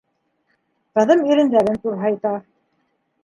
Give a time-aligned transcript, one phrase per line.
[0.99, 2.31] Ҡыҙым ирендәрен турһайта.